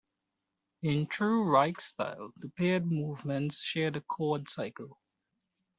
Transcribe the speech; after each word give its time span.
In 0.81 1.05
true 1.05 1.43
Reich 1.47 1.79
style, 1.79 2.33
the 2.37 2.49
paired 2.49 2.87
movements 2.91 3.61
share 3.61 3.95
a 3.95 4.01
chord 4.01 4.49
cycle. 4.49 4.99